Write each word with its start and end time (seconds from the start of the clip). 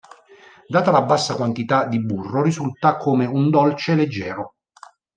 Data 0.67 0.89
la 0.89 1.03
bassa 1.03 1.35
quantità 1.35 1.85
di 1.85 2.03
burro 2.03 2.41
risulta 2.41 2.97
come 2.97 3.27
un 3.27 3.51
dolce 3.51 3.93
leggero. 3.93 4.55